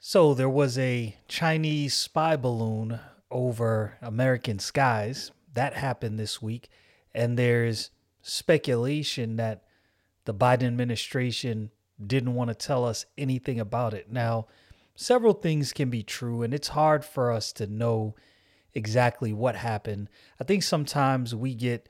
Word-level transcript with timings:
So 0.00 0.32
there 0.32 0.48
was 0.48 0.78
a 0.78 1.16
Chinese 1.26 1.94
spy 1.94 2.36
balloon 2.36 3.00
over 3.30 3.98
American 4.00 4.58
skies. 4.58 5.32
That 5.54 5.74
happened 5.74 6.18
this 6.18 6.40
week. 6.40 6.68
And 7.14 7.36
there's 7.36 7.90
speculation 8.22 9.36
that 9.36 9.64
the 10.24 10.34
Biden 10.34 10.66
administration 10.66 11.70
didn't 12.04 12.34
want 12.34 12.48
to 12.48 12.54
tell 12.54 12.84
us 12.84 13.06
anything 13.16 13.58
about 13.58 13.92
it. 13.92 14.10
Now, 14.10 14.46
several 14.94 15.32
things 15.32 15.72
can 15.72 15.90
be 15.90 16.02
true, 16.02 16.42
and 16.42 16.54
it's 16.54 16.68
hard 16.68 17.04
for 17.04 17.32
us 17.32 17.52
to 17.54 17.66
know 17.66 18.14
exactly 18.74 19.32
what 19.32 19.56
happened. 19.56 20.08
I 20.40 20.44
think 20.44 20.62
sometimes 20.62 21.34
we 21.34 21.54
get 21.54 21.88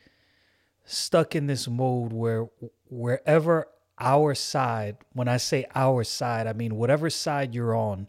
stuck 0.84 1.34
in 1.34 1.46
this 1.46 1.68
mode 1.68 2.12
where 2.12 2.48
wherever 2.88 3.68
our 4.00 4.34
side, 4.34 4.96
when 5.12 5.28
I 5.28 5.36
say 5.36 5.66
our 5.74 6.04
side, 6.04 6.46
I 6.46 6.52
mean 6.52 6.76
whatever 6.76 7.10
side 7.10 7.54
you're 7.54 7.74
on, 7.74 8.08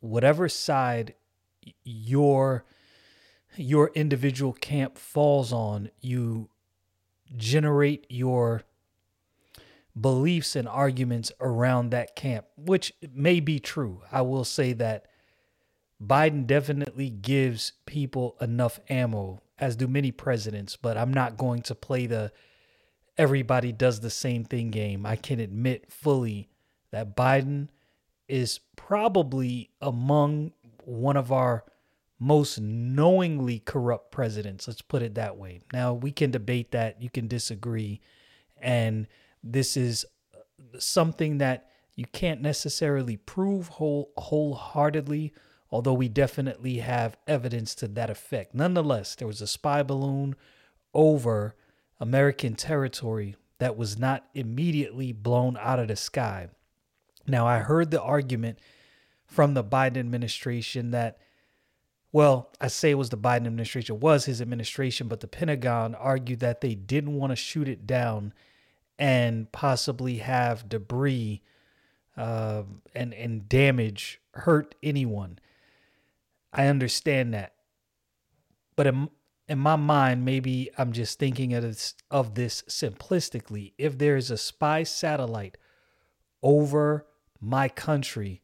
whatever 0.00 0.48
side 0.48 1.14
your 1.84 2.64
your 3.56 3.90
individual 3.94 4.52
camp 4.52 4.96
falls 4.96 5.52
on, 5.52 5.90
you 6.00 6.48
generate 7.36 8.06
your 8.08 8.62
beliefs 9.98 10.56
and 10.56 10.66
arguments 10.66 11.30
around 11.40 11.90
that 11.90 12.16
camp, 12.16 12.46
which 12.56 12.94
may 13.14 13.40
be 13.40 13.58
true. 13.58 14.02
I 14.10 14.22
will 14.22 14.44
say 14.44 14.72
that 14.74 15.06
Biden 16.02 16.46
definitely 16.46 17.10
gives 17.10 17.72
people 17.86 18.36
enough 18.40 18.80
ammo, 18.88 19.42
as 19.58 19.76
do 19.76 19.86
many 19.86 20.10
presidents, 20.10 20.76
but 20.76 20.96
I'm 20.96 21.12
not 21.12 21.36
going 21.36 21.62
to 21.62 21.74
play 21.74 22.06
the 22.06 22.32
everybody 23.18 23.72
does 23.72 24.00
the 24.00 24.10
same 24.10 24.44
thing 24.44 24.70
game. 24.70 25.04
I 25.06 25.16
can 25.16 25.40
admit 25.40 25.90
fully 25.90 26.48
that 26.90 27.16
Biden 27.16 27.68
is 28.28 28.60
probably 28.76 29.70
among 29.80 30.52
one 30.84 31.16
of 31.16 31.30
our 31.32 31.64
most 32.18 32.60
knowingly 32.60 33.58
corrupt 33.58 34.12
presidents. 34.12 34.68
Let's 34.68 34.82
put 34.82 35.02
it 35.02 35.16
that 35.16 35.36
way. 35.36 35.60
Now, 35.72 35.92
we 35.92 36.12
can 36.12 36.30
debate 36.30 36.70
that, 36.70 37.02
you 37.02 37.10
can 37.10 37.26
disagree. 37.26 38.00
And 38.60 39.08
this 39.42 39.76
is 39.76 40.06
something 40.78 41.38
that 41.38 41.68
you 41.96 42.06
can't 42.06 42.40
necessarily 42.40 43.16
prove 43.16 43.68
whole 43.68 44.12
wholeheartedly, 44.16 45.32
although 45.70 45.92
we 45.92 46.08
definitely 46.08 46.78
have 46.78 47.16
evidence 47.26 47.74
to 47.76 47.88
that 47.88 48.08
effect. 48.08 48.54
Nonetheless, 48.54 49.16
there 49.16 49.28
was 49.28 49.42
a 49.42 49.46
spy 49.46 49.82
balloon 49.82 50.36
over 50.94 51.56
American 52.02 52.56
territory 52.56 53.36
that 53.58 53.76
was 53.76 53.96
not 53.96 54.26
immediately 54.34 55.12
blown 55.12 55.56
out 55.56 55.78
of 55.78 55.86
the 55.86 55.94
sky. 55.94 56.48
Now, 57.28 57.46
I 57.46 57.58
heard 57.60 57.92
the 57.92 58.02
argument 58.02 58.58
from 59.24 59.54
the 59.54 59.62
Biden 59.62 59.98
administration 59.98 60.90
that, 60.90 61.18
well, 62.10 62.50
I 62.60 62.66
say 62.66 62.90
it 62.90 62.98
was 62.98 63.10
the 63.10 63.16
Biden 63.16 63.46
administration, 63.46 64.00
was 64.00 64.24
his 64.24 64.42
administration, 64.42 65.06
but 65.06 65.20
the 65.20 65.28
Pentagon 65.28 65.94
argued 65.94 66.40
that 66.40 66.60
they 66.60 66.74
didn't 66.74 67.14
want 67.14 67.30
to 67.30 67.36
shoot 67.36 67.68
it 67.68 67.86
down 67.86 68.34
and 68.98 69.50
possibly 69.52 70.18
have 70.18 70.68
debris 70.68 71.40
uh, 72.16 72.64
and 72.96 73.14
and 73.14 73.48
damage 73.48 74.20
hurt 74.34 74.74
anyone. 74.82 75.38
I 76.52 76.66
understand 76.66 77.32
that, 77.32 77.54
but 78.74 78.92
in 79.48 79.58
my 79.58 79.76
mind, 79.76 80.24
maybe 80.24 80.70
I'm 80.78 80.92
just 80.92 81.18
thinking 81.18 81.52
of 81.52 81.62
this, 81.62 81.94
of 82.10 82.34
this 82.34 82.62
simplistically. 82.68 83.72
If 83.76 83.98
there 83.98 84.16
is 84.16 84.30
a 84.30 84.38
spy 84.38 84.82
satellite 84.82 85.58
over 86.42 87.06
my 87.40 87.68
country, 87.68 88.42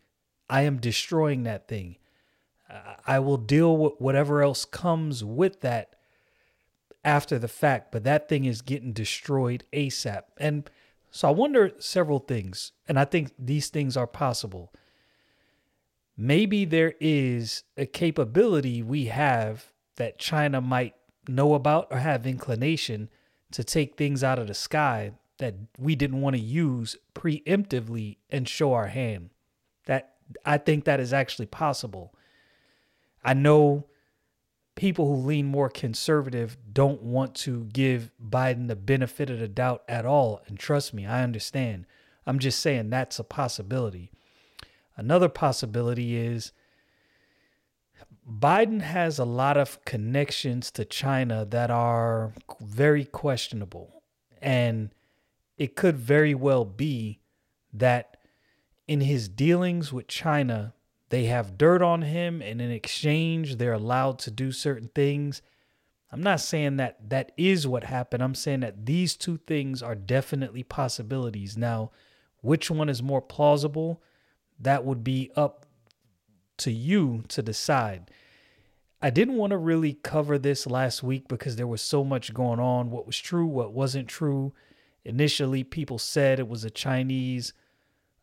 I 0.50 0.62
am 0.62 0.78
destroying 0.78 1.44
that 1.44 1.68
thing. 1.68 1.96
I 3.06 3.18
will 3.20 3.38
deal 3.38 3.76
with 3.76 3.94
whatever 3.98 4.42
else 4.42 4.64
comes 4.64 5.24
with 5.24 5.60
that 5.62 5.94
after 7.04 7.38
the 7.38 7.48
fact, 7.48 7.92
but 7.92 8.04
that 8.04 8.28
thing 8.28 8.44
is 8.44 8.60
getting 8.60 8.92
destroyed 8.92 9.64
ASAP. 9.72 10.24
And 10.36 10.68
so 11.10 11.28
I 11.28 11.30
wonder 11.30 11.72
several 11.78 12.18
things, 12.18 12.72
and 12.86 12.98
I 12.98 13.06
think 13.06 13.32
these 13.38 13.68
things 13.68 13.96
are 13.96 14.06
possible. 14.06 14.74
Maybe 16.16 16.66
there 16.66 16.94
is 17.00 17.62
a 17.78 17.86
capability 17.86 18.82
we 18.82 19.06
have 19.06 19.72
that 19.98 20.18
China 20.18 20.60
might 20.60 20.94
know 21.28 21.54
about 21.54 21.86
or 21.90 21.98
have 21.98 22.26
inclination 22.26 23.10
to 23.52 23.62
take 23.62 23.96
things 23.96 24.24
out 24.24 24.38
of 24.38 24.46
the 24.46 24.54
sky 24.54 25.12
that 25.38 25.54
we 25.78 25.94
didn't 25.94 26.20
want 26.20 26.34
to 26.34 26.42
use 26.42 26.96
preemptively 27.14 28.16
and 28.30 28.48
show 28.48 28.72
our 28.72 28.88
hand. 28.88 29.30
That 29.86 30.14
I 30.44 30.58
think 30.58 30.84
that 30.84 31.00
is 31.00 31.12
actually 31.12 31.46
possible. 31.46 32.14
I 33.24 33.34
know 33.34 33.86
people 34.74 35.06
who 35.06 35.26
lean 35.26 35.46
more 35.46 35.68
conservative 35.68 36.56
don't 36.72 37.02
want 37.02 37.34
to 37.34 37.64
give 37.64 38.12
Biden 38.24 38.68
the 38.68 38.76
benefit 38.76 39.30
of 39.30 39.40
the 39.40 39.48
doubt 39.48 39.82
at 39.88 40.06
all. 40.06 40.40
And 40.46 40.58
trust 40.58 40.94
me, 40.94 41.06
I 41.06 41.22
understand. 41.22 41.86
I'm 42.26 42.38
just 42.38 42.60
saying 42.60 42.90
that's 42.90 43.18
a 43.18 43.24
possibility. 43.24 44.10
Another 44.96 45.28
possibility 45.28 46.16
is 46.16 46.52
Biden 48.30 48.82
has 48.82 49.18
a 49.18 49.24
lot 49.24 49.56
of 49.56 49.82
connections 49.84 50.70
to 50.72 50.84
China 50.84 51.46
that 51.46 51.70
are 51.70 52.34
very 52.60 53.04
questionable. 53.04 54.02
And 54.42 54.90
it 55.56 55.74
could 55.76 55.96
very 55.96 56.34
well 56.34 56.64
be 56.64 57.20
that 57.72 58.18
in 58.86 59.00
his 59.00 59.28
dealings 59.28 59.92
with 59.92 60.08
China, 60.08 60.74
they 61.08 61.24
have 61.24 61.56
dirt 61.56 61.80
on 61.80 62.02
him, 62.02 62.42
and 62.42 62.60
in 62.60 62.70
exchange, 62.70 63.56
they're 63.56 63.72
allowed 63.72 64.18
to 64.20 64.30
do 64.30 64.52
certain 64.52 64.90
things. 64.94 65.40
I'm 66.12 66.22
not 66.22 66.40
saying 66.40 66.76
that 66.76 67.10
that 67.10 67.32
is 67.36 67.66
what 67.66 67.84
happened. 67.84 68.22
I'm 68.22 68.34
saying 68.34 68.60
that 68.60 68.84
these 68.86 69.16
two 69.16 69.38
things 69.46 69.82
are 69.82 69.94
definitely 69.94 70.62
possibilities. 70.62 71.56
Now, 71.56 71.92
which 72.40 72.70
one 72.70 72.88
is 72.88 73.02
more 73.02 73.22
plausible? 73.22 74.02
That 74.60 74.84
would 74.84 75.02
be 75.02 75.30
up 75.34 75.66
to 76.58 76.70
you 76.70 77.24
to 77.28 77.42
decide. 77.42 78.10
I 79.00 79.10
didn't 79.10 79.36
want 79.36 79.52
to 79.52 79.58
really 79.58 79.94
cover 79.94 80.38
this 80.38 80.66
last 80.66 81.02
week 81.02 81.28
because 81.28 81.56
there 81.56 81.66
was 81.66 81.82
so 81.82 82.02
much 82.02 82.34
going 82.34 82.58
on 82.58 82.90
what 82.90 83.06
was 83.06 83.18
true, 83.18 83.46
what 83.46 83.72
wasn't 83.72 84.08
true. 84.08 84.52
Initially, 85.04 85.62
people 85.62 85.98
said 85.98 86.40
it 86.40 86.48
was 86.48 86.64
a 86.64 86.70
Chinese 86.70 87.52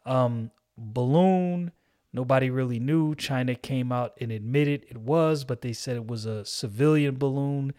um, 0.05 0.51
balloon. 0.77 1.71
Nobody 2.11 2.49
really 2.49 2.79
knew. 2.79 3.15
China 3.15 3.55
came 3.55 3.91
out 3.91 4.13
and 4.19 4.31
admitted 4.31 4.85
it 4.89 4.97
was, 4.97 5.45
but 5.45 5.61
they 5.61 5.73
said 5.73 5.95
it 5.95 6.07
was 6.07 6.25
a 6.25 6.43
civilian 6.45 7.15
balloon 7.15 7.73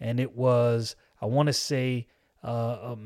and 0.00 0.18
it 0.18 0.36
was, 0.36 0.96
I 1.20 1.26
want 1.26 1.46
to 1.46 1.52
say, 1.52 2.08
uh, 2.42 2.94
a 2.94 2.98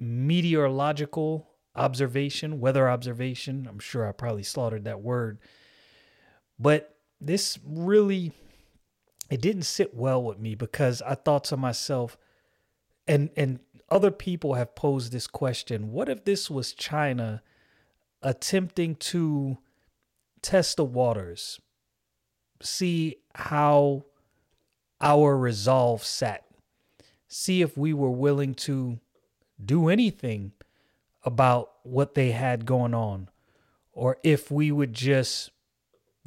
meteorological 0.00 1.48
observation, 1.76 2.58
weather 2.58 2.88
observation. 2.88 3.68
I'm 3.70 3.78
sure 3.78 4.08
I 4.08 4.12
probably 4.12 4.42
slaughtered 4.42 4.84
that 4.84 5.02
word. 5.02 5.38
But 6.58 6.96
this 7.20 7.58
really 7.64 8.32
it 9.30 9.40
didn't 9.40 9.62
sit 9.62 9.94
well 9.94 10.22
with 10.22 10.38
me 10.38 10.54
because 10.54 11.02
I 11.02 11.14
thought 11.14 11.44
to 11.44 11.56
myself, 11.56 12.16
and 13.06 13.30
and 13.36 13.60
other 13.90 14.10
people 14.10 14.54
have 14.54 14.74
posed 14.74 15.12
this 15.12 15.26
question: 15.26 15.92
What 15.92 16.08
if 16.08 16.24
this 16.24 16.50
was 16.50 16.72
China 16.72 17.42
attempting 18.22 18.96
to 18.96 19.58
test 20.42 20.76
the 20.76 20.84
waters, 20.84 21.60
see 22.62 23.16
how 23.34 24.04
our 25.00 25.36
resolve 25.36 26.02
sat, 26.02 26.44
see 27.28 27.62
if 27.62 27.76
we 27.76 27.92
were 27.92 28.10
willing 28.10 28.54
to 28.54 28.98
do 29.64 29.88
anything 29.88 30.52
about 31.24 31.72
what 31.82 32.14
they 32.14 32.30
had 32.30 32.64
going 32.64 32.94
on, 32.94 33.28
or 33.92 34.18
if 34.22 34.50
we 34.50 34.72
would 34.72 34.94
just 34.94 35.50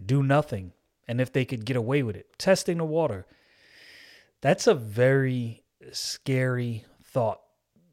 do 0.05 0.21
nothing 0.21 0.71
and 1.07 1.19
if 1.19 1.31
they 1.31 1.45
could 1.45 1.65
get 1.65 1.75
away 1.75 2.03
with 2.03 2.15
it. 2.15 2.27
Testing 2.37 2.77
the 2.77 2.85
water. 2.85 3.25
That's 4.41 4.67
a 4.67 4.73
very 4.73 5.63
scary 5.91 6.85
thought. 7.03 7.41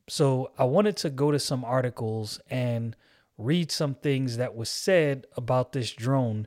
So 0.09 0.53
I 0.59 0.65
wanted 0.65 0.97
to 0.99 1.11
go 1.11 1.31
to 1.31 1.39
some 1.39 1.65
articles 1.65 2.41
and 2.49 2.97
read 3.37 3.71
some 3.71 3.95
things 3.95 4.37
that 4.39 4.55
was 4.55 4.69
said 4.69 5.27
about 5.37 5.73
this 5.73 5.93
drone, 5.93 6.47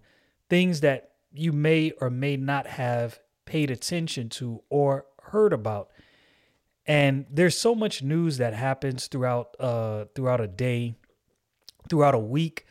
things 0.50 0.82
that 0.82 1.12
you 1.32 1.52
may 1.54 1.92
or 2.02 2.10
may 2.10 2.38
not 2.38 2.68
have 2.68 3.20
paid 3.46 3.72
attention 3.72 4.30
to 4.30 4.64
or 4.70 5.06
heard 5.24 5.54
about. 5.54 5.90
And 6.86 7.26
there's 7.30 7.58
so 7.58 7.76
much 7.76 8.02
news 8.02 8.38
that 8.38 8.54
happens 8.54 9.08
throughout 9.08 9.56
uh 9.60 10.06
throughout 10.16 10.42
a 10.42 10.48
day, 10.48 10.96
throughout 11.90 12.16
a 12.16 12.20
week, 12.20 12.66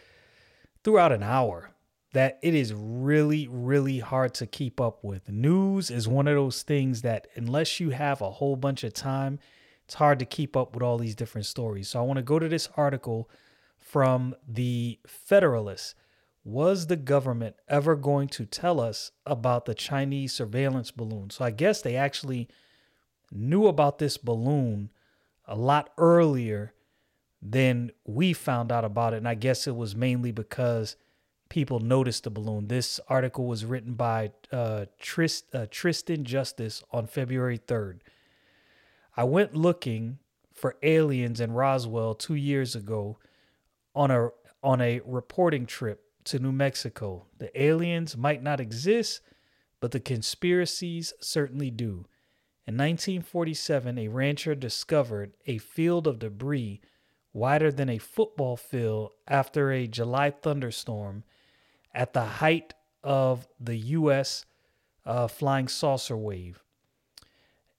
throughout 0.82 1.12
an 1.12 1.22
hour 1.22 1.70
that 2.12 2.38
it 2.42 2.54
is 2.54 2.74
really, 2.74 3.46
really 3.48 4.00
hard 4.00 4.34
to 4.34 4.46
keep 4.46 4.80
up 4.80 5.04
with. 5.04 5.28
News 5.28 5.90
is 5.90 6.08
one 6.08 6.26
of 6.26 6.34
those 6.34 6.62
things 6.62 7.02
that, 7.02 7.28
unless 7.36 7.78
you 7.78 7.90
have 7.90 8.20
a 8.20 8.30
whole 8.30 8.56
bunch 8.56 8.82
of 8.84 8.92
time, 8.92 9.38
it's 9.84 9.94
hard 9.94 10.18
to 10.18 10.24
keep 10.24 10.56
up 10.56 10.74
with 10.74 10.82
all 10.82 10.98
these 10.98 11.14
different 11.14 11.46
stories. 11.46 11.88
So, 11.88 12.00
I 12.00 12.02
want 12.02 12.16
to 12.18 12.22
go 12.22 12.38
to 12.38 12.48
this 12.48 12.68
article 12.76 13.28
from 13.80 14.36
the 14.46 15.00
Federalist, 15.06 15.94
was 16.44 16.86
the 16.86 16.96
government 16.96 17.56
ever 17.68 17.96
going 17.96 18.28
to 18.28 18.46
tell 18.46 18.80
us 18.80 19.10
about 19.26 19.64
the 19.64 19.74
Chinese 19.74 20.32
surveillance 20.32 20.90
balloon? 20.90 21.30
So 21.30 21.44
I 21.44 21.50
guess 21.50 21.82
they 21.82 21.96
actually 21.96 22.48
knew 23.32 23.66
about 23.66 23.98
this 23.98 24.16
balloon 24.16 24.90
a 25.46 25.56
lot 25.56 25.90
earlier 25.98 26.72
than 27.42 27.90
we 28.04 28.32
found 28.32 28.70
out 28.70 28.84
about 28.84 29.12
it. 29.12 29.18
And 29.18 29.28
I 29.28 29.34
guess 29.34 29.66
it 29.66 29.74
was 29.74 29.96
mainly 29.96 30.30
because 30.30 30.96
people 31.50 31.80
noticed 31.80 32.24
the 32.24 32.30
balloon. 32.30 32.68
This 32.68 32.98
article 33.08 33.44
was 33.44 33.66
written 33.66 33.92
by 33.94 34.32
uh, 34.50 34.86
Trist, 34.98 35.54
uh, 35.54 35.66
Tristan 35.70 36.24
Justice 36.24 36.82
on 36.92 37.06
February 37.06 37.58
3rd. 37.58 37.98
I 39.16 39.24
went 39.24 39.54
looking 39.54 40.18
for 40.54 40.76
aliens 40.82 41.40
in 41.40 41.52
Roswell 41.52 42.14
two 42.14 42.36
years 42.36 42.74
ago 42.74 43.18
on 43.94 44.10
a 44.10 44.30
on 44.62 44.80
a 44.80 45.00
reporting 45.04 45.66
trip 45.66 46.04
to 46.24 46.38
New 46.38 46.52
Mexico. 46.52 47.26
The 47.38 47.60
aliens 47.60 48.16
might 48.16 48.42
not 48.42 48.60
exist, 48.60 49.20
but 49.80 49.90
the 49.90 50.00
conspiracies 50.00 51.12
certainly 51.20 51.70
do. 51.70 52.04
In 52.66 52.76
1947, 52.76 53.98
a 53.98 54.08
rancher 54.08 54.54
discovered 54.54 55.32
a 55.46 55.58
field 55.58 56.06
of 56.06 56.18
debris 56.18 56.80
wider 57.32 57.72
than 57.72 57.88
a 57.88 57.98
football 57.98 58.56
field 58.56 59.12
after 59.26 59.72
a 59.72 59.86
July 59.86 60.30
thunderstorm 60.30 61.24
at 61.94 62.12
the 62.12 62.24
height 62.24 62.74
of 63.02 63.48
the 63.58 63.76
U.S. 63.76 64.44
Uh, 65.04 65.26
flying 65.26 65.68
saucer 65.68 66.16
wave. 66.16 66.62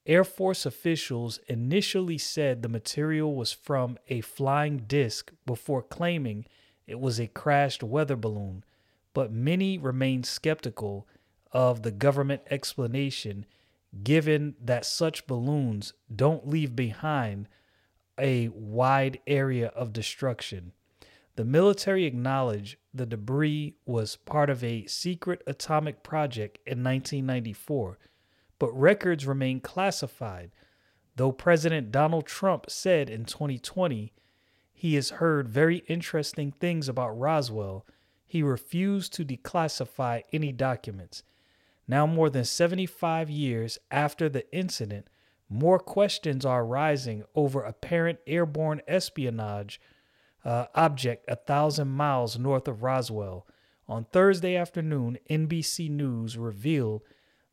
Air 0.05 0.23
Force 0.23 0.65
officials 0.65 1.39
initially 1.47 2.17
said 2.17 2.61
the 2.61 2.69
material 2.69 3.35
was 3.35 3.51
from 3.51 3.97
a 4.09 4.21
flying 4.21 4.77
disc 4.87 5.31
before 5.45 5.83
claiming 5.83 6.45
it 6.87 6.99
was 6.99 7.19
a 7.19 7.27
crashed 7.27 7.83
weather 7.83 8.15
balloon, 8.15 8.63
but 9.13 9.31
many 9.31 9.77
remained 9.77 10.25
skeptical 10.25 11.07
of 11.51 11.83
the 11.83 11.91
government 11.91 12.41
explanation 12.49 13.45
given 14.03 14.55
that 14.59 14.85
such 14.85 15.27
balloons 15.27 15.93
don't 16.13 16.47
leave 16.47 16.75
behind 16.75 17.47
a 18.17 18.47
wide 18.49 19.19
area 19.27 19.67
of 19.67 19.93
destruction. 19.93 20.71
The 21.35 21.45
military 21.45 22.05
acknowledged 22.05 22.77
the 22.93 23.05
debris 23.05 23.75
was 23.85 24.17
part 24.17 24.49
of 24.49 24.63
a 24.63 24.85
secret 24.87 25.41
atomic 25.47 26.03
project 26.03 26.59
in 26.65 26.83
1994, 26.83 27.97
but 28.59 28.71
records 28.73 29.25
remain 29.25 29.61
classified. 29.61 30.51
Though 31.15 31.31
President 31.31 31.91
Donald 31.91 32.25
Trump 32.25 32.69
said 32.69 33.09
in 33.09 33.25
2020 33.25 34.13
he 34.73 34.95
has 34.95 35.11
heard 35.11 35.47
very 35.47 35.83
interesting 35.87 36.51
things 36.51 36.89
about 36.89 37.17
Roswell, 37.17 37.85
he 38.25 38.41
refused 38.41 39.13
to 39.13 39.25
declassify 39.25 40.23
any 40.33 40.51
documents. 40.51 41.23
Now, 41.87 42.07
more 42.07 42.29
than 42.29 42.45
75 42.45 43.29
years 43.29 43.77
after 43.91 44.27
the 44.27 44.51
incident, 44.55 45.07
more 45.49 45.79
questions 45.79 46.45
are 46.45 46.65
rising 46.65 47.23
over 47.35 47.61
apparent 47.61 48.19
airborne 48.25 48.81
espionage 48.87 49.79
uh, 50.43 50.65
object 50.75 51.25
a 51.27 51.35
thousand 51.35 51.89
miles 51.89 52.38
north 52.38 52.67
of 52.67 52.83
Roswell. 52.83 53.45
On 53.88 54.05
Thursday 54.05 54.55
afternoon, 54.55 55.17
NBC 55.29 55.89
News 55.89 56.38
revealed 56.38 57.01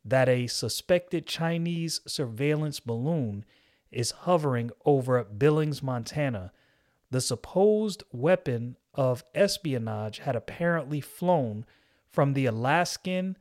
that 0.05 0.29
a 0.29 0.47
suspected 0.47 1.25
Chinese 1.25 2.01
surveillance 2.07 2.79
balloon 2.79 3.45
is 3.91 4.11
hovering 4.11 4.71
over 4.85 5.23
Billings, 5.23 5.83
Montana. 5.83 6.51
The 7.11 7.21
supposed 7.21 8.03
weapon 8.11 8.77
of 8.93 9.23
espionage 9.35 10.19
had 10.19 10.35
apparently 10.35 11.01
flown 11.01 11.65
from 12.11 12.33
the 12.33 12.45
Alaskan 12.45 13.37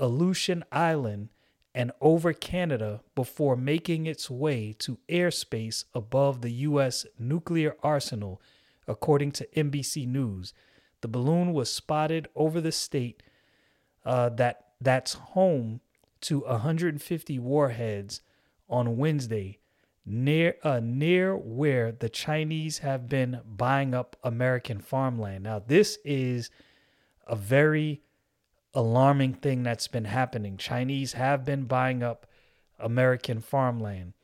Aleutian 0.00 0.64
Island 0.72 1.28
and 1.74 1.92
over 2.00 2.32
Canada 2.32 3.00
before 3.14 3.56
making 3.56 4.06
its 4.06 4.28
way 4.28 4.74
to 4.78 4.98
airspace 5.08 5.84
above 5.94 6.42
the 6.42 6.50
U.S. 6.52 7.06
nuclear 7.18 7.76
arsenal, 7.82 8.42
according 8.86 9.32
to 9.32 9.46
NBC 9.56 10.06
News. 10.06 10.52
The 11.00 11.08
balloon 11.08 11.52
was 11.52 11.70
spotted 11.70 12.28
over 12.34 12.60
the 12.60 12.72
state 12.72 13.22
uh, 14.04 14.28
that 14.30 14.68
that's 14.80 15.14
home 15.14 15.80
to 16.22 16.40
150 16.40 17.38
warheads 17.38 18.20
on 18.68 18.96
Wednesday, 18.96 19.58
near 20.06 20.56
uh, 20.62 20.80
near 20.82 21.36
where 21.36 21.92
the 21.92 22.08
Chinese 22.08 22.78
have 22.78 23.08
been 23.08 23.40
buying 23.44 23.94
up 23.94 24.16
American 24.22 24.80
farmland. 24.80 25.44
Now, 25.44 25.60
this 25.60 25.98
is 26.04 26.50
a 27.26 27.36
very 27.36 28.02
alarming 28.74 29.34
thing 29.34 29.62
that's 29.62 29.88
been 29.88 30.06
happening. 30.06 30.56
Chinese 30.56 31.12
have 31.12 31.44
been 31.44 31.64
buying 31.64 32.02
up 32.02 32.26
American 32.78 33.40
farmland. 33.40 34.14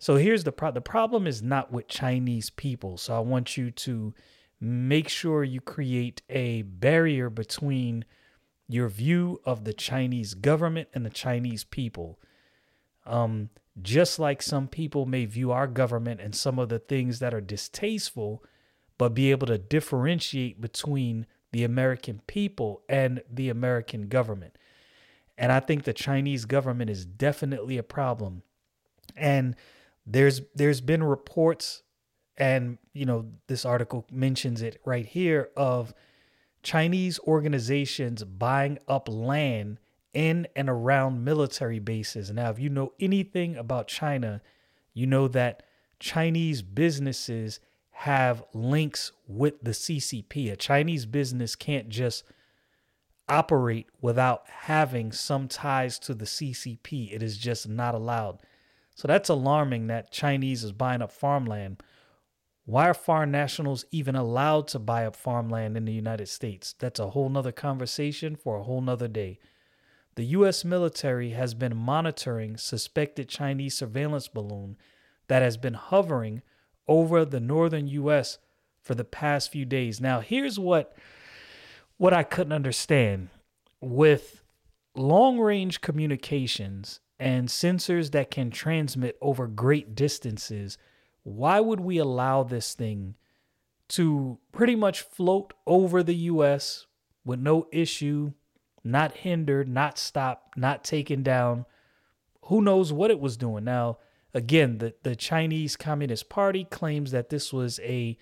So 0.00 0.16
here's 0.16 0.44
the 0.44 0.50
problem. 0.50 0.74
The 0.74 0.90
problem 0.90 1.26
is 1.26 1.42
not 1.42 1.70
with 1.70 1.86
Chinese 1.86 2.48
people. 2.48 2.96
So 2.96 3.14
I 3.14 3.20
want 3.20 3.58
you 3.58 3.70
to 3.70 4.14
make 4.58 5.10
sure 5.10 5.44
you 5.44 5.60
create 5.60 6.22
a 6.30 6.62
barrier 6.62 7.28
between 7.28 8.06
your 8.66 8.88
view 8.88 9.40
of 9.44 9.64
the 9.64 9.74
Chinese 9.74 10.32
government 10.32 10.88
and 10.94 11.04
the 11.04 11.10
Chinese 11.10 11.64
people. 11.64 12.18
Um, 13.04 13.50
just 13.82 14.18
like 14.18 14.40
some 14.40 14.68
people 14.68 15.04
may 15.04 15.26
view 15.26 15.52
our 15.52 15.66
government 15.66 16.20
and 16.20 16.34
some 16.34 16.58
of 16.58 16.70
the 16.70 16.78
things 16.78 17.18
that 17.18 17.34
are 17.34 17.40
distasteful, 17.42 18.42
but 18.96 19.12
be 19.12 19.30
able 19.30 19.46
to 19.48 19.58
differentiate 19.58 20.62
between 20.62 21.26
the 21.52 21.62
American 21.62 22.22
people 22.26 22.82
and 22.88 23.22
the 23.30 23.50
American 23.50 24.08
government. 24.08 24.56
And 25.36 25.52
I 25.52 25.60
think 25.60 25.84
the 25.84 25.92
Chinese 25.92 26.46
government 26.46 26.88
is 26.88 27.04
definitely 27.04 27.76
a 27.76 27.82
problem. 27.82 28.42
And 29.14 29.56
there's 30.12 30.42
there's 30.54 30.80
been 30.80 31.02
reports 31.02 31.82
and 32.36 32.78
you 32.92 33.06
know 33.06 33.26
this 33.46 33.64
article 33.64 34.06
mentions 34.10 34.62
it 34.62 34.80
right 34.84 35.06
here 35.06 35.50
of 35.56 35.94
Chinese 36.62 37.18
organizations 37.20 38.24
buying 38.24 38.78
up 38.88 39.08
land 39.08 39.78
in 40.12 40.46
and 40.56 40.68
around 40.68 41.24
military 41.24 41.78
bases. 41.78 42.30
Now, 42.30 42.50
if 42.50 42.58
you 42.58 42.68
know 42.68 42.92
anything 42.98 43.56
about 43.56 43.86
China, 43.86 44.42
you 44.92 45.06
know 45.06 45.28
that 45.28 45.62
Chinese 46.00 46.62
businesses 46.62 47.60
have 47.90 48.42
links 48.52 49.12
with 49.28 49.62
the 49.62 49.70
CCP. 49.70 50.50
A 50.50 50.56
Chinese 50.56 51.06
business 51.06 51.54
can't 51.54 51.88
just 51.88 52.24
operate 53.28 53.86
without 54.00 54.42
having 54.48 55.12
some 55.12 55.46
ties 55.46 55.98
to 56.00 56.14
the 56.14 56.24
CCP. 56.24 57.12
It 57.12 57.22
is 57.22 57.38
just 57.38 57.68
not 57.68 57.94
allowed. 57.94 58.40
So 59.00 59.08
that's 59.08 59.30
alarming 59.30 59.86
that 59.86 60.12
Chinese 60.12 60.62
is 60.62 60.72
buying 60.72 61.00
up 61.00 61.10
farmland. 61.10 61.82
Why 62.66 62.86
are 62.86 62.92
foreign 62.92 63.30
nationals 63.30 63.86
even 63.90 64.14
allowed 64.14 64.68
to 64.68 64.78
buy 64.78 65.06
up 65.06 65.16
farmland 65.16 65.78
in 65.78 65.86
the 65.86 65.92
United 65.94 66.28
States? 66.28 66.74
That's 66.78 67.00
a 67.00 67.08
whole 67.08 67.30
nother 67.30 67.50
conversation 67.50 68.36
for 68.36 68.56
a 68.56 68.62
whole 68.62 68.82
nother 68.82 69.08
day. 69.08 69.38
The 70.16 70.26
U.S. 70.36 70.66
military 70.66 71.30
has 71.30 71.54
been 71.54 71.74
monitoring 71.74 72.58
suspected 72.58 73.30
Chinese 73.30 73.74
surveillance 73.74 74.28
balloon 74.28 74.76
that 75.28 75.40
has 75.40 75.56
been 75.56 75.72
hovering 75.72 76.42
over 76.86 77.24
the 77.24 77.40
northern 77.40 77.86
US 77.86 78.36
for 78.82 78.94
the 78.94 79.02
past 79.02 79.50
few 79.50 79.64
days. 79.64 79.98
Now, 79.98 80.20
here's 80.20 80.58
what 80.58 80.94
what 81.96 82.12
I 82.12 82.22
couldn't 82.22 82.52
understand 82.52 83.30
with 83.80 84.42
long-range 84.94 85.80
communications 85.80 87.00
and 87.20 87.48
sensors 87.48 88.10
that 88.10 88.30
can 88.30 88.50
transmit 88.50 89.16
over 89.20 89.46
great 89.46 89.94
distances, 89.94 90.76
why 91.22 91.60
would 91.60 91.80
we 91.80 91.98
allow 91.98 92.42
this 92.42 92.74
thing 92.74 93.14
to 93.88 94.38
pretty 94.50 94.74
much 94.74 95.02
float 95.02 95.52
over 95.66 96.02
the 96.02 96.14
US 96.14 96.86
with 97.24 97.38
no 97.38 97.68
issue, 97.70 98.32
not 98.82 99.18
hindered, 99.18 99.68
not 99.68 99.98
stopped, 99.98 100.56
not 100.56 100.82
taken 100.82 101.22
down? 101.22 101.66
Who 102.46 102.62
knows 102.62 102.92
what 102.92 103.12
it 103.12 103.20
was 103.20 103.36
doing? 103.36 103.64
Now, 103.64 103.98
Again, 104.32 104.78
the, 104.78 104.94
the 105.02 105.16
Chinese 105.16 105.76
Communist 105.76 106.28
Party 106.28 106.64
claims 106.64 107.10
that 107.10 107.30
this 107.30 107.52
was 107.52 107.80
a 107.80 108.16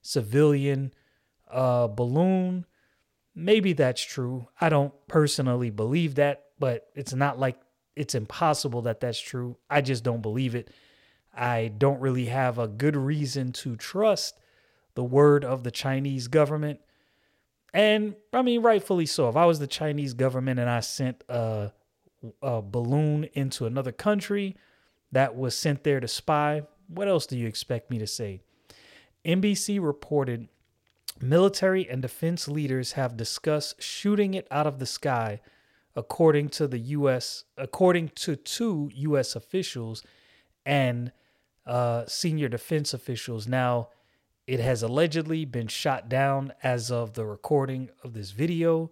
civilian 0.00 0.92
uh, 1.50 1.86
balloon. 1.88 2.64
Maybe 3.34 3.74
that's 3.74 4.02
true. 4.02 4.48
I 4.60 4.70
don't 4.70 4.94
personally 5.06 5.70
believe 5.70 6.14
that, 6.14 6.44
but 6.58 6.88
it's 6.94 7.12
not 7.12 7.38
like 7.38 7.58
it's 8.00 8.14
impossible 8.14 8.80
that 8.82 9.00
that's 9.00 9.20
true. 9.20 9.58
I 9.68 9.82
just 9.82 10.02
don't 10.02 10.22
believe 10.22 10.54
it. 10.54 10.70
I 11.36 11.70
don't 11.76 12.00
really 12.00 12.24
have 12.26 12.58
a 12.58 12.66
good 12.66 12.96
reason 12.96 13.52
to 13.52 13.76
trust 13.76 14.38
the 14.94 15.04
word 15.04 15.44
of 15.44 15.64
the 15.64 15.70
Chinese 15.70 16.26
government. 16.26 16.80
And 17.74 18.16
I 18.32 18.40
mean, 18.40 18.62
rightfully 18.62 19.04
so. 19.04 19.28
If 19.28 19.36
I 19.36 19.44
was 19.44 19.58
the 19.58 19.66
Chinese 19.66 20.14
government 20.14 20.58
and 20.58 20.70
I 20.70 20.80
sent 20.80 21.22
a, 21.28 21.72
a 22.40 22.62
balloon 22.62 23.24
into 23.34 23.66
another 23.66 23.92
country, 23.92 24.56
that 25.12 25.36
was 25.36 25.54
sent 25.54 25.84
there 25.84 26.00
to 26.00 26.08
spy. 26.08 26.62
What 26.88 27.06
else 27.06 27.26
do 27.26 27.36
you 27.36 27.46
expect 27.46 27.90
me 27.90 27.98
to 27.98 28.06
say? 28.06 28.40
NBC 29.26 29.78
reported 29.84 30.48
military 31.20 31.86
and 31.86 32.00
defense 32.00 32.48
leaders 32.48 32.92
have 32.92 33.18
discussed 33.18 33.82
shooting 33.82 34.32
it 34.32 34.48
out 34.50 34.66
of 34.66 34.78
the 34.78 34.86
sky, 34.86 35.40
according 36.00 36.48
to 36.48 36.66
the 36.66 36.78
U.S. 36.78 37.44
according 37.58 38.08
to 38.24 38.34
two 38.34 38.90
U.S. 38.94 39.36
officials 39.36 40.02
and 40.64 41.12
uh, 41.66 42.04
senior 42.06 42.48
defense 42.48 42.94
officials. 42.94 43.46
Now, 43.46 43.90
it 44.46 44.60
has 44.60 44.82
allegedly 44.82 45.44
been 45.44 45.68
shot 45.68 46.08
down 46.08 46.54
as 46.62 46.90
of 46.90 47.12
the 47.12 47.26
recording 47.26 47.90
of 48.02 48.14
this 48.14 48.30
video. 48.30 48.90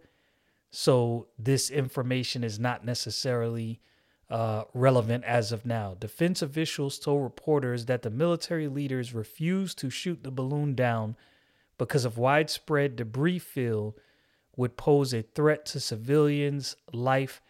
So, 0.71 1.29
this 1.39 1.71
information 1.71 2.45
is 2.45 2.59
not 2.59 2.85
necessarily 2.85 3.81
uh, 4.29 4.65
relevant 4.75 5.25
as 5.25 5.51
of 5.51 5.65
now. 5.65 5.97
Defense 5.99 6.43
officials 6.43 6.99
told 6.99 7.23
reporters 7.23 7.87
that 7.87 8.03
the 8.03 8.11
military 8.11 8.69
leaders 8.69 9.15
refused 9.15 9.79
to 9.79 9.89
shoot 9.89 10.23
the 10.23 10.31
balloon 10.31 10.75
down 10.75 11.17
because 11.79 12.05
of 12.05 12.19
widespread 12.19 12.97
debris 12.97 13.39
fill 13.39 13.97
would 14.59 14.77
pose 14.77 15.15
a 15.15 15.23
threat 15.23 15.65
to 15.65 15.79
civilians' 15.79 16.75
life 16.93 17.41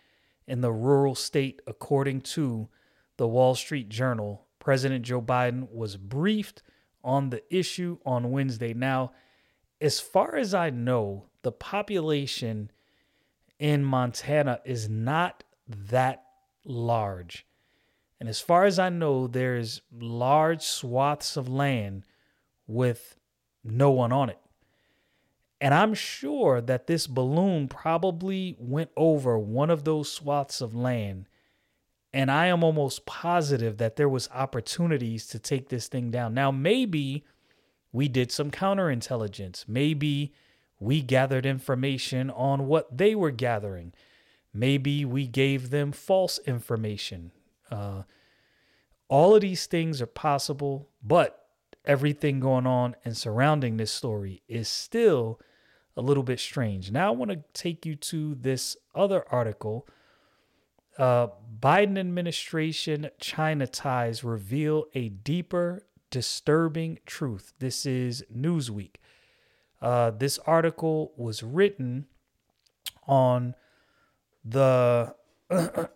in 0.46 0.60
the 0.60 0.70
rural 0.70 1.14
state, 1.14 1.62
according 1.66 2.20
to 2.20 2.68
the 3.16 3.26
Wall 3.26 3.54
Street 3.54 3.88
Journal. 3.88 4.44
President 4.58 5.06
Joe 5.06 5.22
Biden 5.22 5.72
was 5.72 5.96
briefed 5.96 6.62
on 7.02 7.30
the 7.30 7.42
issue 7.48 7.96
on 8.04 8.30
Wednesday. 8.30 8.74
Now, 8.74 9.12
as 9.80 10.00
far 10.00 10.36
as 10.36 10.52
I 10.52 10.68
know, 10.68 11.24
the 11.40 11.50
population 11.50 12.70
in 13.58 13.84
Montana 13.84 14.60
is 14.66 14.86
not 14.90 15.44
that 15.66 16.24
large. 16.62 17.46
And 18.20 18.28
as 18.28 18.40
far 18.40 18.66
as 18.66 18.78
I 18.78 18.90
know, 18.90 19.26
there's 19.26 19.80
large 19.98 20.62
swaths 20.62 21.38
of 21.38 21.48
land 21.48 22.04
with 22.66 23.16
no 23.64 23.90
one 23.90 24.12
on 24.12 24.28
it. 24.28 24.38
And 25.60 25.74
I'm 25.74 25.94
sure 25.94 26.60
that 26.60 26.86
this 26.86 27.06
balloon 27.06 27.68
probably 27.68 28.56
went 28.58 28.90
over 28.96 29.38
one 29.38 29.70
of 29.70 29.84
those 29.84 30.10
swaths 30.10 30.60
of 30.60 30.74
land. 30.74 31.26
And 32.12 32.30
I 32.30 32.46
am 32.46 32.62
almost 32.62 33.06
positive 33.06 33.78
that 33.78 33.96
there 33.96 34.08
was 34.08 34.28
opportunities 34.32 35.26
to 35.28 35.38
take 35.38 35.68
this 35.68 35.88
thing 35.88 36.10
down. 36.10 36.32
Now, 36.32 36.50
maybe 36.50 37.24
we 37.92 38.08
did 38.08 38.30
some 38.30 38.50
counterintelligence. 38.50 39.66
Maybe 39.66 40.32
we 40.80 41.02
gathered 41.02 41.44
information 41.44 42.30
on 42.30 42.66
what 42.66 42.96
they 42.96 43.14
were 43.14 43.32
gathering. 43.32 43.92
Maybe 44.54 45.04
we 45.04 45.26
gave 45.26 45.70
them 45.70 45.92
false 45.92 46.38
information. 46.46 47.32
Uh, 47.70 48.02
all 49.08 49.34
of 49.34 49.40
these 49.40 49.66
things 49.66 50.00
are 50.00 50.06
possible, 50.06 50.88
but 51.02 51.46
everything 51.84 52.38
going 52.40 52.66
on 52.66 52.94
and 53.04 53.16
surrounding 53.16 53.76
this 53.76 53.90
story 53.90 54.42
is 54.48 54.68
still 54.68 55.40
a 55.98 56.02
little 56.02 56.22
bit 56.22 56.38
strange. 56.38 56.92
Now, 56.92 57.08
I 57.08 57.10
want 57.10 57.32
to 57.32 57.42
take 57.52 57.84
you 57.84 57.96
to 57.96 58.36
this 58.36 58.76
other 58.94 59.24
article. 59.30 59.86
Uh, 60.96 61.28
Biden 61.60 61.98
administration 61.98 63.10
China 63.20 63.66
ties 63.66 64.22
reveal 64.22 64.84
a 64.94 65.08
deeper, 65.08 65.82
disturbing 66.10 67.00
truth. 67.04 67.52
This 67.58 67.84
is 67.84 68.24
Newsweek. 68.34 68.94
Uh, 69.82 70.12
this 70.12 70.38
article 70.46 71.12
was 71.16 71.42
written 71.42 72.06
on 73.08 73.56
the 74.44 75.14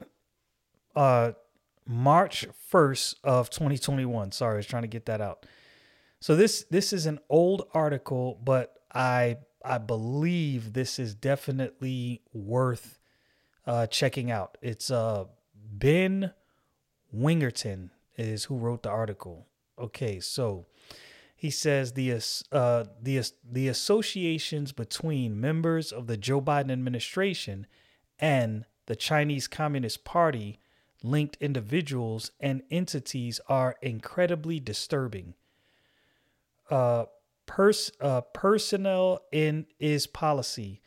uh, 0.96 1.32
March 1.86 2.46
1st 2.72 3.14
of 3.22 3.50
2021. 3.50 4.32
Sorry, 4.32 4.54
I 4.54 4.56
was 4.56 4.66
trying 4.66 4.82
to 4.82 4.88
get 4.88 5.06
that 5.06 5.20
out. 5.20 5.46
So 6.20 6.36
this 6.36 6.64
this 6.70 6.92
is 6.92 7.06
an 7.06 7.18
old 7.28 7.68
article, 7.74 8.40
but 8.44 8.74
I 8.94 9.38
I 9.64 9.78
believe 9.78 10.72
this 10.72 10.98
is 10.98 11.14
definitely 11.14 12.22
worth 12.32 12.98
uh, 13.66 13.86
checking 13.86 14.30
out. 14.30 14.58
It's 14.60 14.90
uh, 14.90 15.24
Ben 15.54 16.32
Weingarten 17.12 17.90
is 18.16 18.44
who 18.44 18.56
wrote 18.56 18.82
the 18.82 18.90
article. 18.90 19.46
Okay, 19.78 20.20
so 20.20 20.66
he 21.34 21.50
says 21.50 21.92
the 21.92 22.12
uh, 22.52 22.84
the 23.00 23.30
the 23.50 23.68
associations 23.68 24.72
between 24.72 25.40
members 25.40 25.92
of 25.92 26.06
the 26.06 26.16
Joe 26.16 26.40
Biden 26.40 26.70
administration 26.70 27.66
and 28.18 28.64
the 28.86 28.96
Chinese 28.96 29.48
Communist 29.48 30.04
Party 30.04 30.60
linked 31.02 31.36
individuals 31.40 32.30
and 32.38 32.62
entities 32.70 33.40
are 33.48 33.76
incredibly 33.82 34.60
disturbing 34.60 35.34
uh, 36.70 37.06
pers- 37.52 37.92
uh, 38.00 38.22
personnel 38.32 39.20
in 39.30 39.66
is 39.78 40.06
policy 40.06 40.80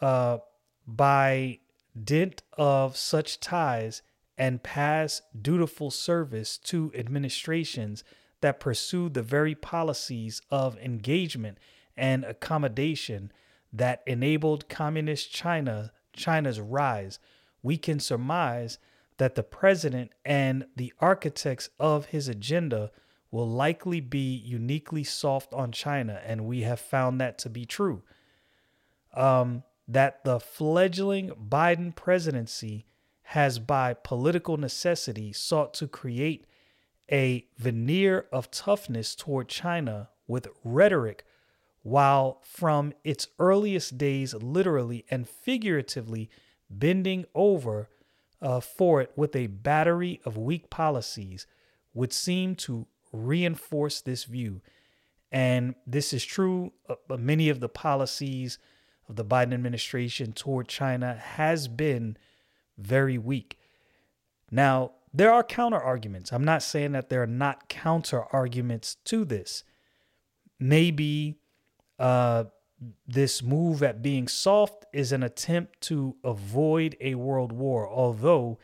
uh, 0.00 0.38
by 0.86 1.58
dint 2.02 2.42
of 2.56 2.96
such 2.96 3.38
ties 3.38 4.00
and 4.38 4.62
past 4.62 5.22
dutiful 5.40 5.90
service 5.90 6.56
to 6.56 6.90
administrations 6.94 8.02
that 8.40 8.60
pursue 8.60 9.10
the 9.10 9.22
very 9.22 9.54
policies 9.54 10.40
of 10.50 10.78
engagement 10.78 11.58
and 11.96 12.24
accommodation 12.24 13.30
that 13.70 14.02
enabled 14.06 14.68
communist 14.68 15.30
China 15.30 15.92
China's 16.14 16.60
rise, 16.60 17.18
we 17.62 17.76
can 17.76 18.00
surmise 18.00 18.78
that 19.18 19.34
the 19.34 19.42
president 19.42 20.12
and 20.24 20.64
the 20.76 20.92
architects 21.00 21.68
of 21.78 22.06
his 22.06 22.26
agenda 22.28 22.90
will 23.34 23.50
likely 23.50 23.98
be 23.98 24.36
uniquely 24.36 25.02
soft 25.02 25.52
on 25.52 25.72
China, 25.72 26.20
and 26.24 26.46
we 26.46 26.60
have 26.60 26.78
found 26.78 27.20
that 27.20 27.36
to 27.36 27.50
be 27.50 27.66
true. 27.66 28.00
Um, 29.12 29.64
that 29.88 30.22
the 30.22 30.38
fledgling 30.38 31.30
Biden 31.30 31.96
presidency 31.96 32.86
has, 33.22 33.58
by 33.58 33.92
political 33.92 34.56
necessity, 34.56 35.32
sought 35.32 35.74
to 35.74 35.88
create 35.88 36.46
a 37.10 37.44
veneer 37.58 38.26
of 38.30 38.52
toughness 38.52 39.16
toward 39.16 39.48
China 39.48 40.10
with 40.28 40.46
rhetoric, 40.62 41.24
while 41.82 42.38
from 42.44 42.92
its 43.02 43.26
earliest 43.40 43.98
days, 43.98 44.32
literally 44.34 45.04
and 45.10 45.28
figuratively 45.28 46.30
bending 46.70 47.24
over 47.34 47.88
uh, 48.40 48.60
for 48.60 49.00
it 49.00 49.10
with 49.16 49.34
a 49.34 49.48
battery 49.48 50.20
of 50.24 50.36
weak 50.36 50.70
policies, 50.70 51.48
would 51.92 52.12
seem 52.12 52.54
to 52.54 52.86
reinforce 53.14 54.00
this 54.00 54.24
view. 54.24 54.60
And 55.30 55.74
this 55.86 56.12
is 56.12 56.24
true. 56.24 56.72
Uh, 56.88 57.16
many 57.16 57.48
of 57.48 57.60
the 57.60 57.68
policies 57.68 58.58
of 59.08 59.16
the 59.16 59.24
Biden 59.24 59.54
administration 59.54 60.32
toward 60.32 60.68
China 60.68 61.14
has 61.14 61.68
been 61.68 62.16
very 62.78 63.18
weak. 63.18 63.58
Now, 64.50 64.92
there 65.12 65.32
are 65.32 65.44
counter 65.44 65.78
arguments. 65.78 66.32
I'm 66.32 66.44
not 66.44 66.62
saying 66.62 66.92
that 66.92 67.08
there 67.08 67.22
are 67.22 67.26
not 67.26 67.68
counter 67.68 68.24
arguments 68.32 68.96
to 69.04 69.24
this. 69.24 69.64
Maybe 70.58 71.36
uh, 71.98 72.44
this 73.06 73.42
move 73.42 73.82
at 73.82 74.02
being 74.02 74.28
soft 74.28 74.84
is 74.92 75.12
an 75.12 75.22
attempt 75.22 75.80
to 75.82 76.16
avoid 76.24 76.96
a 77.00 77.14
world 77.14 77.52
war, 77.52 77.88
although 77.88 78.58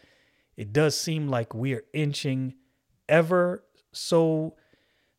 it 0.57 0.73
does 0.73 0.99
seem 0.99 1.29
like 1.29 1.55
we 1.55 1.75
are 1.75 1.85
inching 1.93 2.55
ever 3.09 3.65
so 3.93 4.55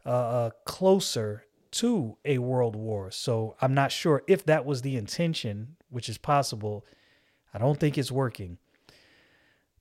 uh, 0.06 0.10
uh, 0.10 0.50
closer 0.66 1.46
to 1.72 2.18
a 2.26 2.38
world 2.40 2.76
war. 2.76 3.12
So 3.12 3.56
I'm 3.62 3.74
not 3.74 3.92
sure 3.92 4.24
if 4.28 4.46
that 4.46 4.66
was 4.66 4.82
the 4.82 4.98
intention, 4.98 5.78
which 5.90 6.10
is 6.10 6.18
possible. 6.18 6.86
I 7.54 7.58
don't 7.58 7.80
think 7.80 7.98
it's 7.98 8.12
working. 8.12 8.58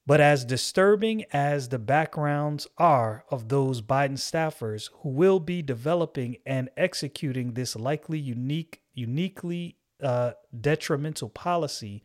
But 0.06 0.20
as 0.20 0.44
disturbing 0.44 1.24
as 1.32 1.68
the 1.68 1.78
backgrounds 1.78 2.66
are 2.78 3.24
of 3.30 3.48
those 3.48 3.80
Biden 3.82 4.18
staffers 4.18 4.90
who 5.02 5.10
will 5.10 5.38
be 5.38 5.62
developing 5.62 6.36
and 6.44 6.68
executing 6.76 7.52
this 7.52 7.76
likely 7.76 8.18
unique, 8.18 8.82
uniquely 8.94 9.76
uh, 10.02 10.32
detrimental 10.58 11.28
policy, 11.28 12.02